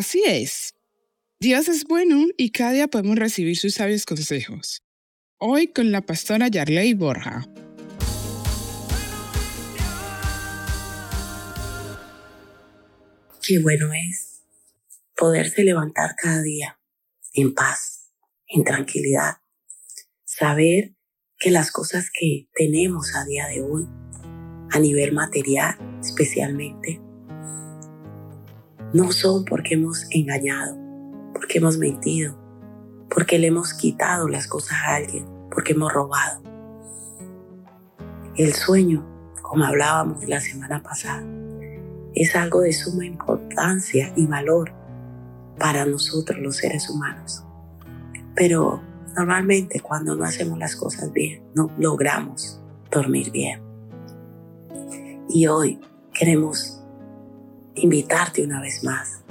Así 0.00 0.22
es. 0.26 0.74
Dios 1.40 1.68
es 1.68 1.84
bueno 1.84 2.28
y 2.38 2.52
cada 2.52 2.72
día 2.72 2.88
podemos 2.88 3.18
recibir 3.18 3.58
sus 3.58 3.74
sabios 3.74 4.06
consejos. 4.06 4.82
Hoy 5.36 5.68
con 5.68 5.92
la 5.92 6.00
pastora 6.00 6.48
Yarley 6.48 6.94
Borja. 6.94 7.44
Qué 13.42 13.58
bueno 13.60 13.90
es 13.92 14.42
poderse 15.16 15.64
levantar 15.64 16.14
cada 16.16 16.40
día 16.40 16.80
en 17.34 17.52
paz, 17.52 18.10
en 18.46 18.64
tranquilidad, 18.64 19.38
saber 20.24 20.94
que 21.40 21.50
las 21.50 21.72
cosas 21.72 22.10
que 22.12 22.48
tenemos 22.54 23.16
a 23.16 23.24
día 23.24 23.46
de 23.46 23.62
hoy, 23.62 23.88
a 24.70 24.78
nivel 24.78 25.14
material 25.14 25.74
especialmente, 26.02 27.00
no 28.92 29.10
son 29.10 29.46
porque 29.46 29.74
hemos 29.74 30.06
engañado, 30.10 30.76
porque 31.32 31.56
hemos 31.56 31.78
mentido, 31.78 32.38
porque 33.08 33.38
le 33.38 33.46
hemos 33.46 33.72
quitado 33.72 34.28
las 34.28 34.46
cosas 34.46 34.76
a 34.84 34.96
alguien, 34.96 35.26
porque 35.50 35.72
hemos 35.72 35.90
robado. 35.90 36.42
El 38.36 38.52
sueño, 38.52 39.06
como 39.40 39.64
hablábamos 39.64 40.28
la 40.28 40.40
semana 40.40 40.82
pasada, 40.82 41.24
es 42.14 42.36
algo 42.36 42.60
de 42.60 42.74
suma 42.74 43.06
importancia 43.06 44.12
y 44.14 44.26
valor 44.26 44.74
para 45.58 45.86
nosotros 45.86 46.38
los 46.38 46.56
seres 46.58 46.90
humanos. 46.90 47.44
Pero 48.34 48.82
normalmente 49.14 49.80
cuando 49.80 50.14
no 50.14 50.24
hacemos 50.24 50.58
las 50.58 50.76
cosas 50.76 51.12
bien, 51.12 51.42
no 51.54 51.70
logramos 51.78 52.60
dormir 52.90 53.30
bien. 53.30 53.62
Y 55.28 55.46
hoy 55.46 55.80
queremos 56.12 56.82
invitarte 57.74 58.42
una 58.42 58.60
vez 58.60 58.82
más 58.84 59.22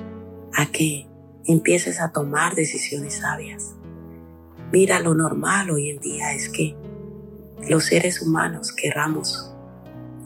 a 0.53 0.66
que 0.67 1.07
empieces 1.45 2.00
a 2.00 2.11
tomar 2.11 2.55
decisiones 2.55 3.16
sabias. 3.16 3.75
Mira, 4.72 5.00
lo 5.00 5.16
normal 5.16 5.72
hoy 5.72 5.89
en 5.89 6.00
día 6.00 6.33
es 6.33 6.50
que 6.50 6.75
los 7.67 7.85
seres 7.85 8.22
humanos 8.22 8.72
querramos 8.72 9.53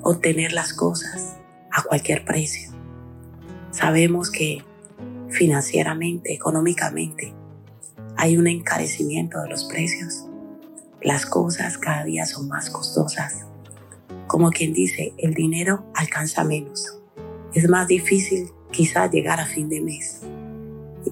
obtener 0.01 0.51
las 0.51 0.73
cosas 0.73 1.37
a 1.71 1.81
cualquier 1.83 2.25
precio. 2.25 2.71
Sabemos 3.71 4.29
que 4.29 4.63
financieramente, 5.29 6.33
económicamente, 6.33 7.33
hay 8.23 8.37
un 8.37 8.47
encarecimiento 8.47 9.41
de 9.41 9.49
los 9.49 9.65
precios. 9.65 10.27
Las 11.01 11.25
cosas 11.25 11.77
cada 11.77 12.05
día 12.05 12.25
son 12.25 12.47
más 12.47 12.69
costosas. 12.69 13.45
Como 14.27 14.49
quien 14.49 14.71
dice, 14.71 15.13
el 15.17 15.33
dinero 15.33 15.91
alcanza 15.93 16.45
menos. 16.45 17.01
Es 17.53 17.67
más 17.67 17.85
difícil 17.85 18.49
quizás 18.71 19.11
llegar 19.11 19.41
a 19.41 19.45
fin 19.45 19.67
de 19.67 19.81
mes. 19.81 20.21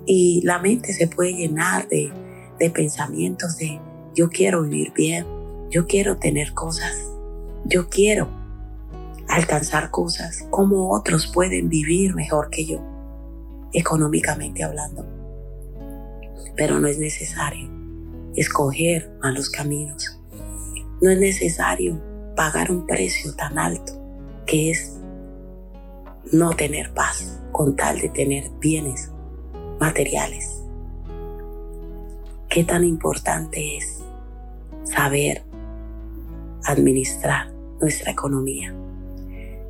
Y 0.05 0.39
la 0.45 0.59
mente 0.59 0.93
se 0.93 1.07
puede 1.07 1.33
llenar 1.33 1.89
de, 1.89 2.13
de 2.57 2.69
pensamientos 2.69 3.57
de 3.57 3.81
yo 4.15 4.29
quiero 4.29 4.63
vivir 4.63 4.93
bien, 4.93 5.25
yo 5.69 5.87
quiero 5.87 6.15
tener 6.15 6.53
cosas, 6.53 6.95
yo 7.65 7.89
quiero 7.89 8.29
alcanzar 9.27 9.91
cosas, 9.91 10.47
como 10.49 10.93
otros 10.93 11.27
pueden 11.27 11.67
vivir 11.67 12.15
mejor 12.15 12.49
que 12.49 12.65
yo, 12.65 12.79
económicamente 13.73 14.63
hablando. 14.63 15.10
Pero 16.61 16.79
no 16.79 16.87
es 16.87 16.99
necesario 16.99 17.67
escoger 18.35 19.11
malos 19.23 19.49
caminos. 19.49 20.21
No 21.01 21.09
es 21.09 21.17
necesario 21.17 21.99
pagar 22.35 22.69
un 22.69 22.85
precio 22.85 23.33
tan 23.35 23.57
alto 23.57 23.93
que 24.45 24.69
es 24.69 24.95
no 26.31 26.51
tener 26.51 26.93
paz 26.93 27.41
con 27.51 27.75
tal 27.75 27.99
de 27.99 28.09
tener 28.09 28.51
bienes 28.59 29.11
materiales. 29.79 30.61
Qué 32.47 32.63
tan 32.63 32.83
importante 32.83 33.77
es 33.77 34.03
saber 34.83 35.43
administrar 36.65 37.51
nuestra 37.79 38.11
economía. 38.11 38.71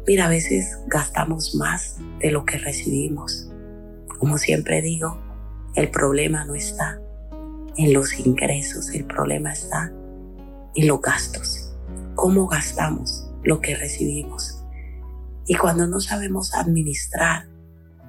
Mira, 0.06 0.26
a 0.26 0.30
veces 0.30 0.78
gastamos 0.88 1.56
más 1.56 2.02
de 2.20 2.32
lo 2.32 2.44
que 2.44 2.58
recibimos. 2.58 3.50
Como 4.20 4.38
siempre 4.38 4.82
digo, 4.82 5.31
el 5.76 5.90
problema 5.90 6.46
no 6.46 6.56
está 6.56 7.00
en 7.78 7.94
los 7.94 8.20
ingresos, 8.20 8.90
el 8.90 9.06
problema 9.06 9.54
está 9.54 9.92
en 10.76 10.88
los 10.88 11.02
gastos. 11.02 11.74
¿Cómo 12.16 12.48
gastamos 12.48 13.30
lo 13.44 13.62
que 13.62 13.76
recibimos? 13.76 14.64
Y 15.48 15.56
cuando 15.56 15.88
no 15.88 16.00
sabemos 16.00 16.54
administrar 16.54 17.48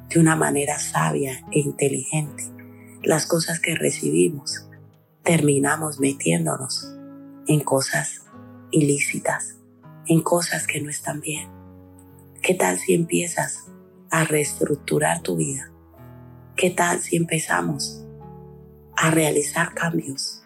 de 0.09 0.21
una 0.21 0.37
manera 0.37 0.79
sabia 0.79 1.45
e 1.53 1.61
inteligente 1.61 2.45
las 3.03 3.27
cosas 3.27 3.61
que 3.61 3.75
recibimos, 3.75 4.69
terminamos 5.23 6.01
metiéndonos 6.01 6.95
en 7.47 7.61
cosas 7.61 8.23
ilícitas, 8.71 9.57
en 10.07 10.21
cosas 10.21 10.67
que 10.67 10.81
no 10.81 10.91
están 10.91 11.21
bien. 11.21 11.49
¿Qué 12.43 12.55
tal 12.55 12.79
si 12.79 12.95
empiezas 12.95 13.71
a 14.11 14.25
reestructurar 14.25 15.23
tu 15.23 15.37
vida? 15.37 15.72
¿Qué 16.63 16.71
tal 16.71 17.01
si 17.01 17.17
empezamos 17.17 18.05
a 18.97 19.11
realizar 19.11 19.75
cambios? 19.75 20.45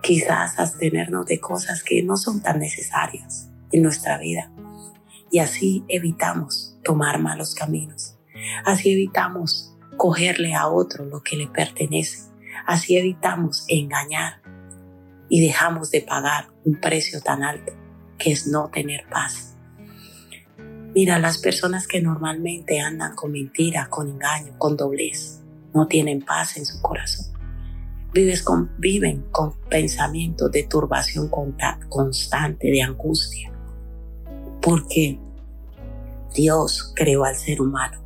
Quizás 0.00 0.60
abstenernos 0.60 1.26
de 1.26 1.40
cosas 1.40 1.82
que 1.82 2.04
no 2.04 2.16
son 2.16 2.40
tan 2.40 2.60
necesarias 2.60 3.50
en 3.72 3.82
nuestra 3.82 4.16
vida. 4.18 4.52
Y 5.32 5.40
así 5.40 5.84
evitamos 5.88 6.78
tomar 6.84 7.18
malos 7.18 7.56
caminos. 7.56 8.16
Así 8.64 8.92
evitamos 8.92 9.74
cogerle 9.96 10.54
a 10.54 10.68
otro 10.68 11.04
lo 11.04 11.24
que 11.24 11.34
le 11.34 11.48
pertenece. 11.48 12.30
Así 12.64 12.96
evitamos 12.96 13.64
engañar 13.66 14.40
y 15.28 15.44
dejamos 15.44 15.90
de 15.90 16.02
pagar 16.02 16.50
un 16.64 16.80
precio 16.80 17.20
tan 17.20 17.42
alto 17.42 17.72
que 18.18 18.30
es 18.30 18.46
no 18.46 18.68
tener 18.68 19.04
paz. 19.10 19.53
Mira, 20.94 21.18
las 21.18 21.38
personas 21.38 21.88
que 21.88 22.00
normalmente 22.00 22.78
andan 22.78 23.16
con 23.16 23.32
mentira, 23.32 23.88
con 23.90 24.08
engaño, 24.08 24.56
con 24.58 24.76
doblez, 24.76 25.40
no 25.74 25.88
tienen 25.88 26.24
paz 26.24 26.56
en 26.56 26.64
su 26.64 26.80
corazón. 26.80 27.26
Viven 28.78 29.22
con 29.32 29.58
pensamientos 29.68 30.52
de 30.52 30.62
turbación 30.62 31.28
constante, 31.88 32.70
de 32.70 32.82
angustia, 32.82 33.52
porque 34.62 35.18
Dios 36.32 36.92
creó 36.94 37.24
al 37.24 37.34
ser 37.34 37.60
humano 37.60 38.00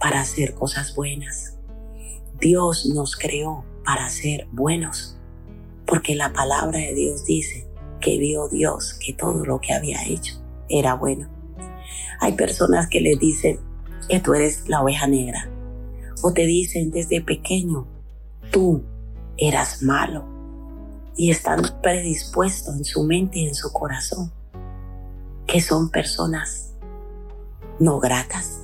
para 0.00 0.20
hacer 0.20 0.54
cosas 0.54 0.96
buenas. 0.96 1.56
Dios 2.40 2.86
nos 2.86 3.14
creó 3.14 3.64
para 3.84 4.08
ser 4.08 4.48
buenos, 4.50 5.16
porque 5.86 6.16
la 6.16 6.32
palabra 6.32 6.80
de 6.80 6.92
Dios 6.92 7.24
dice 7.24 7.68
que 8.00 8.18
vio 8.18 8.48
Dios 8.48 8.98
que 9.00 9.12
todo 9.12 9.44
lo 9.44 9.60
que 9.60 9.72
había 9.72 10.04
hecho 10.08 10.42
era 10.68 10.94
bueno. 10.94 11.35
Hay 12.20 12.32
personas 12.32 12.88
que 12.88 13.00
le 13.00 13.16
dicen 13.16 13.58
que 14.08 14.20
tú 14.20 14.34
eres 14.34 14.68
la 14.68 14.82
oveja 14.82 15.06
negra, 15.06 15.50
o 16.22 16.32
te 16.32 16.46
dicen 16.46 16.90
desde 16.90 17.20
pequeño, 17.20 17.86
tú 18.50 18.82
eras 19.36 19.82
malo, 19.82 20.24
y 21.16 21.30
están 21.30 21.62
predispuestos 21.82 22.76
en 22.76 22.84
su 22.84 23.04
mente 23.04 23.40
y 23.40 23.48
en 23.48 23.54
su 23.54 23.72
corazón, 23.72 24.32
que 25.46 25.60
son 25.60 25.90
personas 25.90 26.74
no 27.78 27.98
gratas, 28.00 28.62